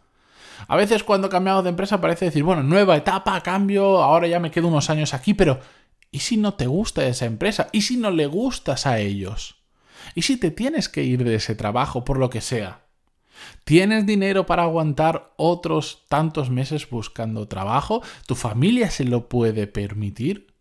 A 0.68 0.76
veces 0.76 1.04
cuando 1.04 1.30
cambiamos 1.30 1.64
de 1.64 1.72
empresa 1.72 2.02
parece 2.02 2.26
decir, 2.26 2.44
bueno, 2.44 2.64
nueva 2.64 2.96
etapa, 2.96 3.40
cambio, 3.42 4.02
ahora 4.02 4.28
ya 4.28 4.40
me 4.40 4.52
quedo 4.52 4.68
unos 4.70 4.90
años 4.90 5.14
aquí, 5.14 5.34
pero 5.34 5.60
¿y 6.12 6.20
si 6.20 6.38
no 6.38 6.54
te 6.54 6.68
gusta 6.68 7.06
esa 7.06 7.26
empresa? 7.26 7.70
¿Y 7.72 7.82
si 7.82 7.98
no 7.98 8.12
le 8.12 8.28
gustas 8.28 8.86
a 8.86 9.00
ellos? 9.00 9.64
¿Y 10.16 10.24
si 10.24 10.38
te 10.38 10.52
tienes 10.52 10.90
que 10.90 11.04
ir 11.04 11.24
de 11.24 11.36
ese 11.36 11.56
trabajo 11.56 12.06
por 12.06 12.18
lo 12.18 12.30
que 12.30 12.42
sea? 12.42 12.84
¿Tienes 13.64 14.06
dinero 14.06 14.46
para 14.46 14.64
aguantar 14.64 15.34
otros 15.38 16.06
tantos 16.08 16.50
meses 16.50 16.90
buscando 16.90 17.48
trabajo? 17.48 18.02
¿Tu 18.26 18.36
familia 18.36 18.90
se 18.90 19.04
lo 19.04 19.28
puede 19.28 19.68
permitir? 19.68 20.53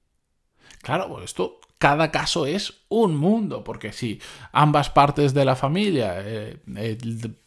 Claro, 0.82 1.22
esto 1.22 1.60
cada 1.82 2.12
caso 2.12 2.46
es 2.46 2.74
un 2.90 3.16
mundo, 3.16 3.64
porque 3.64 3.92
si 3.92 4.20
ambas 4.52 4.88
partes 4.88 5.34
de 5.34 5.44
la 5.44 5.56
familia, 5.56 6.14
eh, 6.18 6.56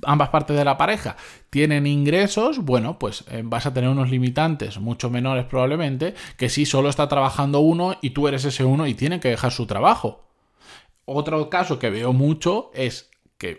ambas 0.04 0.27
partes 0.27 0.58
de 0.58 0.65
la 0.65 0.77
pareja 0.77 1.15
tienen 1.50 1.88
ingresos, 1.88 2.60
bueno, 2.60 3.00
pues 3.00 3.24
eh, 3.32 3.44
vas 3.46 3.65
a 3.65 3.74
tener 3.74 3.89
unos 3.89 4.10
limitantes 4.10 4.77
mucho 4.77 5.10
menores 5.10 5.46
probablemente 5.46 6.15
que 6.36 6.50
si 6.50 6.65
solo 6.65 6.89
está 6.89 7.08
trabajando 7.08 7.62
uno 7.62 7.96
y 8.01 8.10
tú 8.10 8.27
eres 8.27 8.44
ese 8.44 8.65
uno 8.65 8.88
y 8.88 8.94
tiene 8.94 9.22
que 9.22 9.30
dejar 9.30 9.54
su 9.54 9.68
trabajo. 9.68 10.25
Otro 11.06 11.50
caso 11.50 11.80
que 11.80 11.89
veo 11.89 12.12
mucho 12.12 12.72
es 12.74 13.10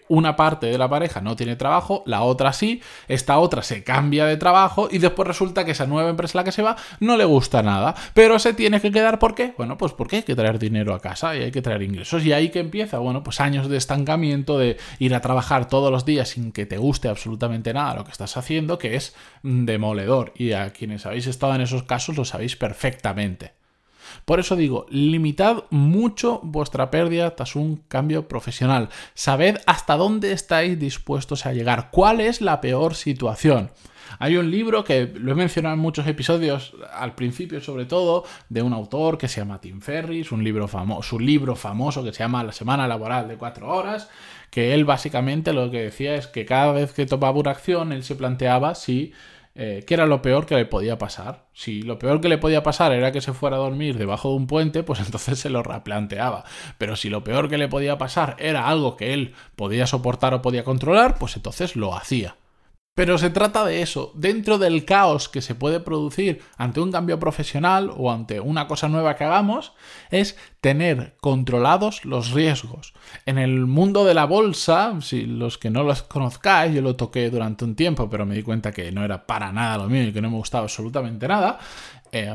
una 0.08 0.36
parte 0.36 0.66
de 0.66 0.78
la 0.78 0.88
pareja 0.88 1.20
no 1.20 1.36
tiene 1.36 1.56
trabajo, 1.56 2.02
la 2.06 2.22
otra 2.22 2.52
sí, 2.52 2.82
esta 3.08 3.38
otra 3.38 3.62
se 3.62 3.84
cambia 3.84 4.26
de 4.26 4.36
trabajo 4.36 4.88
y 4.90 4.98
después 4.98 5.26
resulta 5.26 5.64
que 5.64 5.72
esa 5.72 5.86
nueva 5.86 6.10
empresa 6.10 6.38
a 6.38 6.40
la 6.40 6.44
que 6.44 6.52
se 6.52 6.62
va 6.62 6.76
no 7.00 7.16
le 7.16 7.24
gusta 7.24 7.62
nada, 7.62 7.94
pero 8.14 8.38
se 8.38 8.54
tiene 8.54 8.80
que 8.80 8.90
quedar 8.90 9.18
¿por 9.18 9.34
qué? 9.34 9.54
Bueno, 9.56 9.76
pues 9.78 9.92
porque 9.92 10.16
hay 10.16 10.22
que 10.22 10.34
traer 10.34 10.58
dinero 10.58 10.94
a 10.94 11.00
casa 11.00 11.36
y 11.36 11.42
hay 11.42 11.52
que 11.52 11.62
traer 11.62 11.82
ingresos 11.82 12.24
y 12.24 12.32
ahí 12.32 12.50
que 12.50 12.60
empieza, 12.60 12.98
bueno, 12.98 13.22
pues 13.22 13.40
años 13.40 13.68
de 13.68 13.76
estancamiento, 13.76 14.58
de 14.58 14.76
ir 14.98 15.14
a 15.14 15.20
trabajar 15.20 15.68
todos 15.68 15.90
los 15.90 16.04
días 16.04 16.28
sin 16.30 16.52
que 16.52 16.66
te 16.66 16.78
guste 16.78 17.08
absolutamente 17.08 17.72
nada 17.72 17.94
lo 17.94 18.04
que 18.04 18.12
estás 18.12 18.36
haciendo, 18.36 18.78
que 18.78 18.96
es 18.96 19.14
demoledor 19.42 20.32
y 20.36 20.52
a 20.52 20.70
quienes 20.72 21.06
habéis 21.06 21.26
estado 21.26 21.54
en 21.54 21.60
esos 21.60 21.82
casos 21.82 22.16
lo 22.16 22.24
sabéis 22.24 22.56
perfectamente. 22.56 23.65
Por 24.24 24.40
eso 24.40 24.56
digo, 24.56 24.86
limitad 24.90 25.64
mucho 25.70 26.40
vuestra 26.42 26.90
pérdida 26.90 27.34
tras 27.34 27.56
un 27.56 27.76
cambio 27.88 28.28
profesional. 28.28 28.88
Sabed 29.14 29.58
hasta 29.66 29.96
dónde 29.96 30.32
estáis 30.32 30.78
dispuestos 30.78 31.46
a 31.46 31.52
llegar, 31.52 31.90
cuál 31.90 32.20
es 32.20 32.40
la 32.40 32.60
peor 32.60 32.94
situación. 32.94 33.70
Hay 34.18 34.36
un 34.36 34.50
libro 34.50 34.84
que 34.84 35.12
lo 35.14 35.32
he 35.32 35.34
mencionado 35.34 35.74
en 35.74 35.80
muchos 35.80 36.06
episodios, 36.06 36.74
al 36.92 37.14
principio 37.14 37.60
sobre 37.60 37.84
todo, 37.84 38.24
de 38.48 38.62
un 38.62 38.72
autor 38.72 39.18
que 39.18 39.28
se 39.28 39.40
llama 39.40 39.60
Tim 39.60 39.80
Ferris, 39.80 40.32
un 40.32 40.42
libro 40.44 40.68
famoso, 40.68 41.16
un 41.16 41.26
libro 41.26 41.56
famoso 41.56 42.02
que 42.02 42.12
se 42.12 42.20
llama 42.20 42.44
La 42.44 42.52
semana 42.52 42.88
laboral 42.88 43.28
de 43.28 43.36
cuatro 43.36 43.68
horas, 43.68 44.08
que 44.50 44.74
él 44.74 44.84
básicamente 44.84 45.52
lo 45.52 45.70
que 45.70 45.82
decía 45.82 46.14
es 46.14 46.26
que 46.26 46.46
cada 46.46 46.72
vez 46.72 46.92
que 46.92 47.06
tomaba 47.06 47.38
una 47.38 47.50
acción, 47.50 47.92
él 47.92 48.04
se 48.04 48.14
planteaba 48.14 48.74
si 48.74 49.12
eh, 49.56 49.84
qué 49.86 49.94
era 49.94 50.06
lo 50.06 50.20
peor 50.22 50.46
que 50.46 50.54
le 50.54 50.66
podía 50.66 50.98
pasar. 50.98 51.46
Si 51.54 51.82
lo 51.82 51.98
peor 51.98 52.20
que 52.20 52.28
le 52.28 52.38
podía 52.38 52.62
pasar 52.62 52.92
era 52.92 53.10
que 53.10 53.20
se 53.20 53.32
fuera 53.32 53.56
a 53.56 53.60
dormir 53.60 53.96
debajo 53.96 54.28
de 54.30 54.36
un 54.36 54.46
puente, 54.46 54.82
pues 54.82 55.00
entonces 55.04 55.38
se 55.38 55.50
lo 55.50 55.62
replanteaba. 55.62 56.44
Pero 56.78 56.96
si 56.96 57.08
lo 57.08 57.24
peor 57.24 57.48
que 57.48 57.58
le 57.58 57.68
podía 57.68 57.98
pasar 57.98 58.36
era 58.38 58.68
algo 58.68 58.96
que 58.96 59.14
él 59.14 59.34
podía 59.56 59.86
soportar 59.86 60.34
o 60.34 60.42
podía 60.42 60.64
controlar, 60.64 61.18
pues 61.18 61.36
entonces 61.36 61.74
lo 61.76 61.94
hacía. 61.94 62.36
Pero 62.96 63.18
se 63.18 63.28
trata 63.28 63.62
de 63.66 63.82
eso, 63.82 64.10
dentro 64.14 64.56
del 64.56 64.86
caos 64.86 65.28
que 65.28 65.42
se 65.42 65.54
puede 65.54 65.80
producir 65.80 66.40
ante 66.56 66.80
un 66.80 66.90
cambio 66.90 67.20
profesional 67.20 67.92
o 67.94 68.10
ante 68.10 68.40
una 68.40 68.66
cosa 68.66 68.88
nueva 68.88 69.16
que 69.16 69.24
hagamos, 69.24 69.74
es 70.10 70.38
tener 70.62 71.14
controlados 71.20 72.06
los 72.06 72.30
riesgos. 72.30 72.94
En 73.26 73.36
el 73.36 73.66
mundo 73.66 74.06
de 74.06 74.14
la 74.14 74.24
bolsa, 74.24 74.98
si 75.02 75.26
los 75.26 75.58
que 75.58 75.68
no 75.68 75.82
los 75.82 76.04
conozcáis, 76.04 76.74
yo 76.74 76.80
lo 76.80 76.96
toqué 76.96 77.28
durante 77.28 77.66
un 77.66 77.76
tiempo, 77.76 78.08
pero 78.08 78.24
me 78.24 78.34
di 78.34 78.42
cuenta 78.42 78.72
que 78.72 78.90
no 78.90 79.04
era 79.04 79.26
para 79.26 79.52
nada 79.52 79.76
lo 79.76 79.90
mío 79.90 80.04
y 80.04 80.12
que 80.14 80.22
no 80.22 80.30
me 80.30 80.38
gustaba 80.38 80.64
absolutamente 80.64 81.28
nada, 81.28 81.58
eh, 82.12 82.34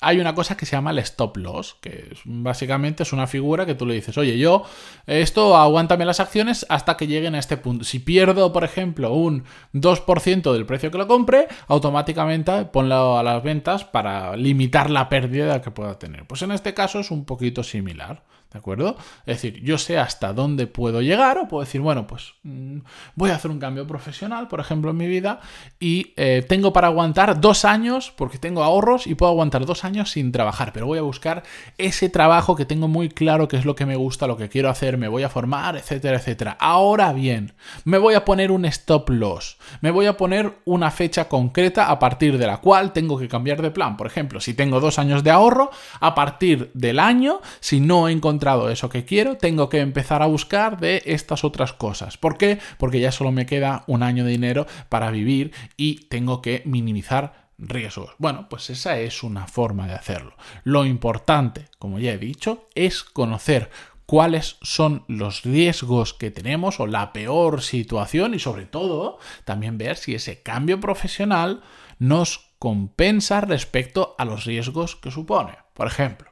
hay 0.00 0.20
una 0.20 0.34
cosa 0.34 0.56
que 0.56 0.64
se 0.64 0.76
llama 0.76 0.90
el 0.92 0.98
stop 0.98 1.36
loss, 1.38 1.76
que 1.80 2.14
básicamente 2.24 3.02
es 3.02 3.12
una 3.12 3.26
figura 3.26 3.66
que 3.66 3.74
tú 3.74 3.84
le 3.84 3.94
dices, 3.94 4.16
oye, 4.16 4.38
yo, 4.38 4.62
esto 5.06 5.56
aguántame 5.56 6.04
las 6.04 6.20
acciones 6.20 6.64
hasta 6.68 6.96
que 6.96 7.08
lleguen 7.08 7.34
a 7.34 7.38
este 7.38 7.56
punto. 7.56 7.84
Si 7.84 7.98
pierdo, 7.98 8.52
por 8.52 8.62
ejemplo, 8.62 9.12
un 9.12 9.44
2% 9.74 10.52
del 10.52 10.66
precio 10.66 10.90
que 10.90 10.98
lo 10.98 11.08
compre, 11.08 11.48
automáticamente 11.66 12.66
ponlo 12.66 13.18
a 13.18 13.22
las 13.22 13.42
ventas 13.42 13.84
para 13.84 14.36
limitar 14.36 14.88
la 14.88 15.08
pérdida 15.08 15.60
que 15.60 15.72
pueda 15.72 15.98
tener. 15.98 16.26
Pues 16.26 16.42
en 16.42 16.52
este 16.52 16.74
caso 16.74 17.00
es 17.00 17.10
un 17.10 17.24
poquito 17.24 17.64
similar. 17.64 18.22
¿De 18.50 18.58
acuerdo? 18.58 18.96
Es 19.26 19.42
decir, 19.42 19.62
yo 19.62 19.76
sé 19.76 19.98
hasta 19.98 20.32
dónde 20.32 20.66
puedo 20.66 21.02
llegar 21.02 21.36
o 21.36 21.48
puedo 21.48 21.62
decir, 21.62 21.82
bueno, 21.82 22.06
pues 22.06 22.32
mm, 22.44 22.78
voy 23.14 23.28
a 23.28 23.34
hacer 23.34 23.50
un 23.50 23.58
cambio 23.58 23.86
profesional, 23.86 24.48
por 24.48 24.58
ejemplo, 24.58 24.90
en 24.90 24.96
mi 24.96 25.06
vida 25.06 25.40
y 25.78 26.14
eh, 26.16 26.42
tengo 26.48 26.72
para 26.72 26.86
aguantar 26.86 27.42
dos 27.42 27.66
años 27.66 28.10
porque 28.16 28.38
tengo 28.38 28.64
ahorros 28.64 29.06
y 29.06 29.14
puedo 29.16 29.32
aguantar 29.32 29.66
dos 29.66 29.84
años 29.84 30.12
sin 30.12 30.32
trabajar, 30.32 30.72
pero 30.72 30.86
voy 30.86 30.98
a 30.98 31.02
buscar 31.02 31.42
ese 31.76 32.08
trabajo 32.08 32.56
que 32.56 32.64
tengo 32.64 32.88
muy 32.88 33.10
claro 33.10 33.48
que 33.48 33.58
es 33.58 33.66
lo 33.66 33.76
que 33.76 33.84
me 33.84 33.96
gusta, 33.96 34.26
lo 34.26 34.38
que 34.38 34.48
quiero 34.48 34.70
hacer, 34.70 34.96
me 34.96 35.08
voy 35.08 35.24
a 35.24 35.28
formar, 35.28 35.76
etcétera, 35.76 36.16
etcétera. 36.16 36.56
Ahora 36.58 37.12
bien, 37.12 37.52
me 37.84 37.98
voy 37.98 38.14
a 38.14 38.24
poner 38.24 38.50
un 38.50 38.64
stop 38.64 39.10
loss, 39.10 39.58
me 39.82 39.90
voy 39.90 40.06
a 40.06 40.16
poner 40.16 40.60
una 40.64 40.90
fecha 40.90 41.28
concreta 41.28 41.90
a 41.90 41.98
partir 41.98 42.38
de 42.38 42.46
la 42.46 42.62
cual 42.62 42.94
tengo 42.94 43.18
que 43.18 43.28
cambiar 43.28 43.60
de 43.60 43.70
plan. 43.70 43.98
Por 43.98 44.06
ejemplo, 44.06 44.40
si 44.40 44.54
tengo 44.54 44.80
dos 44.80 44.98
años 44.98 45.22
de 45.22 45.32
ahorro, 45.32 45.70
a 46.00 46.14
partir 46.14 46.70
del 46.72 46.98
año, 46.98 47.42
si 47.60 47.80
no 47.80 48.08
he 48.08 48.12
encontrado 48.12 48.37
eso 48.70 48.88
que 48.88 49.04
quiero, 49.04 49.36
tengo 49.36 49.68
que 49.68 49.80
empezar 49.80 50.22
a 50.22 50.26
buscar 50.26 50.78
de 50.78 51.02
estas 51.06 51.44
otras 51.44 51.72
cosas. 51.72 52.16
¿Por 52.16 52.38
qué? 52.38 52.58
Porque 52.78 53.00
ya 53.00 53.12
solo 53.12 53.32
me 53.32 53.46
queda 53.46 53.84
un 53.86 54.02
año 54.02 54.24
de 54.24 54.30
dinero 54.30 54.66
para 54.88 55.10
vivir 55.10 55.52
y 55.76 56.06
tengo 56.06 56.42
que 56.42 56.62
minimizar 56.64 57.48
riesgos. 57.58 58.10
Bueno, 58.18 58.48
pues 58.48 58.70
esa 58.70 58.98
es 58.98 59.22
una 59.22 59.46
forma 59.46 59.86
de 59.86 59.94
hacerlo. 59.94 60.34
Lo 60.64 60.84
importante, 60.84 61.66
como 61.78 61.98
ya 61.98 62.12
he 62.12 62.18
dicho, 62.18 62.68
es 62.74 63.02
conocer 63.02 63.70
cuáles 64.06 64.56
son 64.62 65.04
los 65.06 65.42
riesgos 65.42 66.14
que 66.14 66.30
tenemos 66.30 66.80
o 66.80 66.86
la 66.86 67.12
peor 67.12 67.60
situación 67.60 68.34
y 68.34 68.38
sobre 68.38 68.64
todo 68.64 69.18
también 69.44 69.76
ver 69.76 69.96
si 69.96 70.14
ese 70.14 70.42
cambio 70.42 70.80
profesional 70.80 71.62
nos 71.98 72.48
compensa 72.58 73.40
respecto 73.40 74.14
a 74.18 74.24
los 74.24 74.44
riesgos 74.44 74.96
que 74.96 75.10
supone. 75.10 75.58
Por 75.78 75.86
ejemplo, 75.86 76.28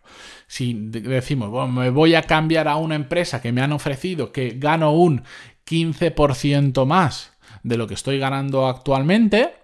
si 0.49 0.75
decimos, 0.75 1.51
bueno, 1.51 1.69
me 1.69 1.91
voy 1.91 2.17
a 2.17 2.23
cambiar 2.23 2.67
a 2.67 2.75
una 2.75 2.97
empresa 2.97 3.41
que 3.41 3.53
me 3.53 3.63
han 3.63 3.71
ofrecido 3.71 4.33
que 4.33 4.57
gano 4.59 4.91
un 4.91 5.23
15% 5.65 6.85
más 6.85 7.33
de 7.63 7.77
lo 7.77 7.87
que 7.87 7.95
estoy 7.95 8.19
ganando 8.19 8.67
actualmente, 8.67 9.55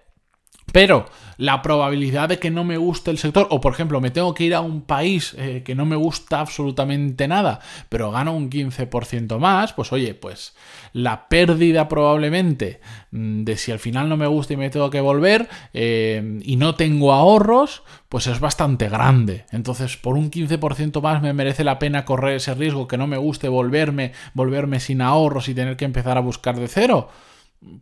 pero 0.73 1.05
la 1.37 1.61
probabilidad 1.61 2.29
de 2.29 2.39
que 2.39 2.49
no 2.49 2.63
me 2.63 2.77
guste 2.77 3.11
el 3.11 3.19
sector, 3.19 3.47
o 3.51 3.61
por 3.61 3.73
ejemplo, 3.73 4.01
me 4.01 4.09
tengo 4.09 4.33
que 4.33 4.45
ir 4.45 4.55
a 4.55 4.61
un 4.61 4.81
país 4.81 5.35
eh, 5.37 5.61
que 5.63 5.75
no 5.75 5.85
me 5.85 5.95
gusta 5.95 6.39
absolutamente 6.39 7.27
nada, 7.27 7.59
pero 7.89 8.11
gano 8.11 8.35
un 8.35 8.49
15% 8.49 9.37
más, 9.37 9.73
pues 9.73 9.91
oye, 9.93 10.15
pues 10.15 10.55
la 10.91 11.29
pérdida 11.29 11.87
probablemente 11.87 12.81
mm, 13.11 13.43
de 13.43 13.57
si 13.57 13.71
al 13.71 13.77
final 13.77 14.09
no 14.09 14.17
me 14.17 14.25
gusta 14.25 14.53
y 14.53 14.57
me 14.57 14.71
tengo 14.71 14.89
que 14.89 14.99
volver 14.99 15.47
eh, 15.75 16.39
y 16.43 16.55
no 16.55 16.73
tengo 16.73 17.13
ahorros, 17.13 17.83
pues 18.09 18.25
es 18.25 18.39
bastante 18.39 18.89
grande. 18.89 19.45
Entonces, 19.51 19.95
por 19.95 20.17
un 20.17 20.31
15% 20.31 21.01
más 21.03 21.21
me 21.21 21.33
merece 21.33 21.63
la 21.63 21.77
pena 21.77 22.03
correr 22.03 22.37
ese 22.37 22.55
riesgo 22.55 22.87
que 22.87 22.97
no 22.97 23.05
me 23.05 23.17
guste 23.17 23.47
volverme, 23.47 24.11
volverme 24.33 24.79
sin 24.79 25.01
ahorros 25.01 25.49
y 25.49 25.53
tener 25.53 25.77
que 25.77 25.85
empezar 25.85 26.17
a 26.17 26.21
buscar 26.21 26.59
de 26.59 26.67
cero 26.67 27.09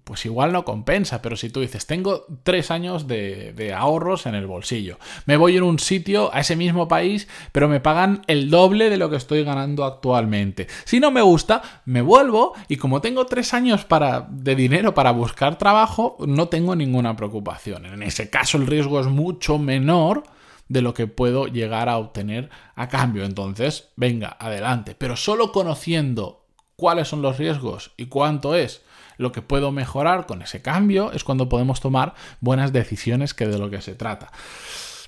pues 0.03 0.25
igual 0.25 0.51
no 0.51 0.65
compensa, 0.65 1.21
pero 1.21 1.35
si 1.35 1.49
tú 1.49 1.61
dices, 1.61 1.85
tengo 1.85 2.25
tres 2.43 2.71
años 2.71 3.07
de, 3.07 3.73
ahorros 3.75 4.25
en 4.25 4.35
el 4.35 4.47
bolsillo, 4.47 4.97
me 5.25 5.37
voy 5.37 5.57
en 5.57 5.63
un 5.63 5.79
sitio, 5.79 6.33
a 6.33 6.41
ese 6.41 6.55
mismo 6.55 6.87
país, 6.87 7.27
pero 7.51 7.67
me 7.67 7.79
pagan 7.79 8.21
el 8.27 8.49
doble 8.49 8.89
de 8.89 8.97
lo 8.97 9.09
que 9.09 9.15
estoy 9.15 9.43
ganando 9.43 9.85
actualmente. 9.85 10.67
Si 10.85 10.99
no 10.99 11.11
me 11.11 11.21
gusta, 11.21 11.61
me 11.85 12.01
vuelvo 12.01 12.53
y 12.67 12.77
como 12.77 13.01
tengo 13.01 13.25
tres 13.25 13.53
años 13.53 13.85
para, 13.85 14.27
de 14.29 14.55
dinero 14.55 14.93
para 14.93 15.11
buscar 15.11 15.57
trabajo, 15.57 16.17
no 16.25 16.47
tengo 16.47 16.75
ninguna 16.75 17.15
preocupación. 17.15 17.85
En 17.85 18.03
ese 18.03 18.29
caso 18.29 18.57
el 18.57 18.67
riesgo 18.67 18.99
es 18.99 19.07
mucho 19.07 19.57
menor 19.57 20.23
de 20.67 20.81
lo 20.81 20.93
que 20.93 21.07
puedo 21.07 21.47
llegar 21.47 21.89
a 21.89 21.97
obtener 21.97 22.49
a 22.75 22.87
cambio. 22.87 23.25
Entonces, 23.25 23.89
venga, 23.97 24.37
adelante. 24.39 24.95
Pero 24.95 25.17
solo 25.17 25.51
conociendo 25.51 26.45
cuáles 26.77 27.09
son 27.09 27.21
los 27.21 27.37
riesgos 27.37 27.91
y 27.97 28.05
cuánto 28.05 28.55
es 28.55 28.81
lo 29.21 29.31
que 29.31 29.41
puedo 29.41 29.71
mejorar 29.71 30.25
con 30.25 30.41
ese 30.41 30.61
cambio 30.61 31.11
es 31.11 31.23
cuando 31.23 31.47
podemos 31.47 31.79
tomar 31.79 32.13
buenas 32.39 32.73
decisiones, 32.73 33.33
que 33.33 33.47
de 33.47 33.57
lo 33.57 33.69
que 33.69 33.81
se 33.81 33.95
trata 33.95 34.31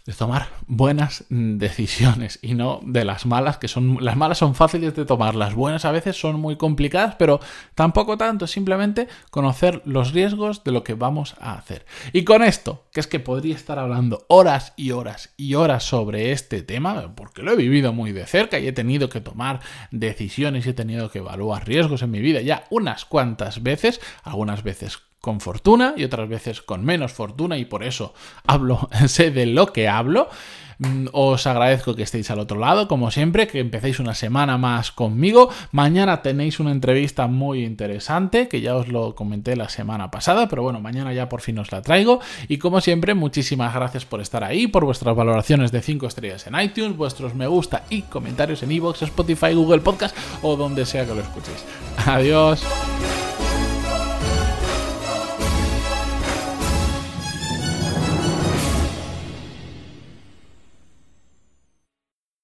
de 0.05 0.11
tomar 0.11 0.49
buenas 0.67 1.23
decisiones 1.29 2.37
y 2.41 2.55
no 2.55 2.81
de 2.83 3.05
las 3.05 3.25
malas, 3.25 3.57
que 3.57 3.69
son 3.69 3.99
las 4.01 4.17
malas 4.17 4.37
son 4.37 4.53
fáciles 4.53 4.93
de 4.95 5.05
tomar, 5.05 5.33
las 5.33 5.55
buenas 5.55 5.85
a 5.85 5.91
veces 5.91 6.19
son 6.19 6.39
muy 6.41 6.57
complicadas, 6.57 7.15
pero 7.15 7.39
tampoco 7.73 8.17
tanto, 8.17 8.45
simplemente 8.45 9.07
conocer 9.29 9.81
los 9.85 10.11
riesgos 10.11 10.63
de 10.65 10.71
lo 10.71 10.83
que 10.83 10.93
vamos 10.93 11.35
a 11.39 11.53
hacer. 11.53 11.85
Y 12.11 12.25
con 12.25 12.43
esto, 12.43 12.83
que 12.91 12.99
es 12.99 13.07
que 13.07 13.21
podría 13.21 13.55
estar 13.55 13.79
hablando 13.79 14.25
horas 14.27 14.73
y 14.75 14.91
horas 14.91 15.33
y 15.37 15.55
horas 15.55 15.83
sobre 15.83 16.33
este 16.33 16.63
tema, 16.63 17.15
porque 17.15 17.41
lo 17.41 17.53
he 17.53 17.55
vivido 17.55 17.93
muy 17.93 18.11
de 18.11 18.25
cerca 18.25 18.59
y 18.59 18.67
he 18.67 18.73
tenido 18.73 19.07
que 19.07 19.21
tomar 19.21 19.61
decisiones 19.91 20.65
y 20.65 20.71
he 20.71 20.73
tenido 20.73 21.11
que 21.11 21.19
evaluar 21.19 21.65
riesgos 21.65 22.01
en 22.01 22.11
mi 22.11 22.19
vida 22.19 22.41
ya 22.41 22.65
unas 22.69 23.05
cuantas 23.05 23.63
veces, 23.63 24.01
algunas 24.23 24.63
veces 24.63 24.99
con 25.23 25.39
fortuna 25.39 25.93
y 25.95 26.03
otras 26.03 26.27
veces 26.27 26.61
con 26.61 26.83
menos 26.83 27.13
fortuna 27.13 27.57
y 27.57 27.63
por 27.63 27.85
eso 27.85 28.13
hablo, 28.45 28.89
sé 29.07 29.31
de 29.31 29.45
lo 29.45 29.71
que 29.71 29.87
hablo. 29.87 30.27
Mm, 30.79 31.05
os 31.13 31.47
agradezco 31.47 31.95
que 31.95 32.03
estéis 32.03 32.29
al 32.29 32.39
otro 32.39 32.59
lado, 32.59 32.89
como 32.89 33.09
siempre, 33.09 33.47
que 33.47 33.61
empecéis 33.61 34.01
una 34.01 34.15
semana 34.15 34.57
más 34.57 34.91
conmigo. 34.91 35.49
Mañana 35.71 36.21
tenéis 36.21 36.59
una 36.59 36.71
entrevista 36.71 37.27
muy 37.27 37.63
interesante, 37.63 38.49
que 38.49 38.59
ya 38.59 38.75
os 38.75 38.89
lo 38.89 39.15
comenté 39.15 39.55
la 39.55 39.69
semana 39.69 40.11
pasada, 40.11 40.49
pero 40.49 40.61
bueno, 40.61 40.81
mañana 40.81 41.13
ya 41.13 41.29
por 41.29 41.39
fin 41.39 41.57
os 41.57 41.71
la 41.71 41.81
traigo. 41.81 42.19
Y 42.49 42.57
como 42.57 42.81
siempre, 42.81 43.13
muchísimas 43.13 43.73
gracias 43.73 44.03
por 44.03 44.19
estar 44.19 44.43
ahí, 44.43 44.67
por 44.67 44.83
vuestras 44.83 45.15
valoraciones 45.15 45.71
de 45.71 45.81
5 45.81 46.05
estrellas 46.05 46.47
en 46.47 46.59
iTunes, 46.59 46.97
vuestros 46.97 47.33
me 47.33 47.47
gusta 47.47 47.85
y 47.89 48.01
comentarios 48.01 48.61
en 48.61 48.73
iVoox, 48.73 49.03
Spotify, 49.03 49.53
Google 49.53 49.79
Podcast 49.79 50.17
o 50.41 50.57
donde 50.57 50.85
sea 50.85 51.05
que 51.05 51.15
lo 51.15 51.21
escuchéis. 51.21 51.63
Adiós. 52.05 52.61